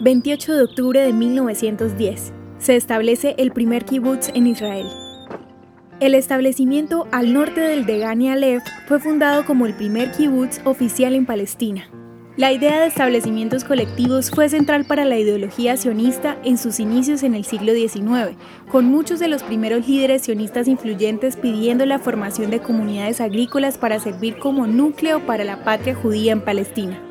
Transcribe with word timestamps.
28 0.00 0.54
de 0.54 0.62
octubre 0.62 1.00
de 1.00 1.12
1910. 1.12 2.32
Se 2.58 2.76
establece 2.76 3.34
el 3.36 3.50
primer 3.50 3.84
kibutz 3.84 4.28
en 4.32 4.46
Israel. 4.46 4.86
El 5.98 6.14
establecimiento 6.14 7.08
al 7.10 7.32
norte 7.32 7.60
del 7.60 7.84
Degani 7.84 8.30
Aleph 8.30 8.62
fue 8.86 9.00
fundado 9.00 9.44
como 9.44 9.66
el 9.66 9.74
primer 9.74 10.12
kibutz 10.12 10.60
oficial 10.64 11.16
en 11.16 11.26
Palestina. 11.26 11.90
La 12.36 12.52
idea 12.52 12.78
de 12.78 12.86
establecimientos 12.86 13.64
colectivos 13.64 14.30
fue 14.30 14.48
central 14.48 14.84
para 14.84 15.04
la 15.04 15.18
ideología 15.18 15.76
sionista 15.76 16.36
en 16.44 16.58
sus 16.58 16.78
inicios 16.78 17.24
en 17.24 17.34
el 17.34 17.44
siglo 17.44 17.72
XIX, 17.72 18.36
con 18.70 18.84
muchos 18.84 19.18
de 19.18 19.26
los 19.26 19.42
primeros 19.42 19.88
líderes 19.88 20.22
sionistas 20.22 20.68
influyentes 20.68 21.36
pidiendo 21.36 21.84
la 21.84 21.98
formación 21.98 22.52
de 22.52 22.60
comunidades 22.60 23.20
agrícolas 23.20 23.78
para 23.78 23.98
servir 23.98 24.38
como 24.38 24.68
núcleo 24.68 25.26
para 25.26 25.42
la 25.42 25.64
patria 25.64 25.96
judía 25.96 26.30
en 26.30 26.42
Palestina. 26.42 27.02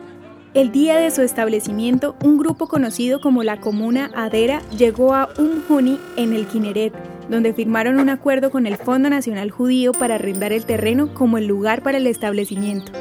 El 0.58 0.72
día 0.72 0.98
de 0.98 1.12
su 1.12 1.22
establecimiento, 1.22 2.16
un 2.24 2.40
grupo 2.40 2.68
conocido 2.68 3.22
como 3.22 3.44
la 3.44 3.60
Comuna 3.60 4.10
Adera 4.16 4.64
llegó 4.76 5.14
a 5.14 5.30
Umhuni 5.38 6.00
en 6.16 6.34
el 6.34 6.48
Kineret, 6.48 6.96
donde 7.30 7.54
firmaron 7.54 8.00
un 8.00 8.10
acuerdo 8.10 8.50
con 8.50 8.66
el 8.66 8.76
Fondo 8.76 9.08
Nacional 9.08 9.52
Judío 9.52 9.92
para 9.92 10.16
arrendar 10.16 10.54
el 10.54 10.66
terreno 10.66 11.14
como 11.14 11.38
el 11.38 11.46
lugar 11.46 11.84
para 11.84 12.00
el 12.00 12.08
establecimiento. 12.08 12.92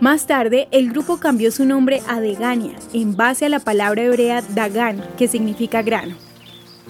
Más 0.00 0.28
tarde, 0.28 0.68
el 0.70 0.92
grupo 0.92 1.16
cambió 1.16 1.50
su 1.50 1.64
nombre 1.64 2.00
a 2.06 2.20
Degania, 2.20 2.76
en 2.92 3.16
base 3.16 3.46
a 3.46 3.48
la 3.48 3.58
palabra 3.58 4.04
hebrea 4.04 4.40
Dagan, 4.54 5.02
que 5.18 5.26
significa 5.26 5.82
grano. 5.82 6.14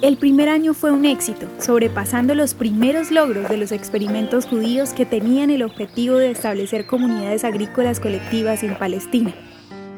El 0.03 0.19
primer 0.19 0.51
año 0.51 0.75
fue 0.75 0.91
un 0.91 1.07
éxito, 1.07 1.47
sobrepasando 1.59 2.35
los 2.35 2.53
primeros 2.53 3.11
logros 3.11 3.49
de 3.49 3.57
los 3.57 3.73
experimentos 3.73 4.45
judíos 4.45 4.93
que 4.93 5.07
tenían 5.07 5.49
el 5.49 5.63
objetivo 5.63 6.17
de 6.17 6.31
establecer 6.31 6.85
comunidades 6.85 7.43
agrícolas 7.43 8.01
colectivas 8.01 8.65
en 8.65 8.75
Palestina. 8.75 9.33